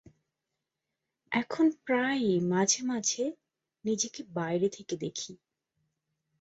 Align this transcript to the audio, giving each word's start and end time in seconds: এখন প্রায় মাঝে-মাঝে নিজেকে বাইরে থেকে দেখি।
এখন 1.31 1.65
প্রায় 1.85 2.23
মাঝে-মাঝে 2.51 3.23
নিজেকে 3.85 4.21
বাইরে 4.33 4.67
থেকে 4.69 4.95
দেখি। 4.97 5.31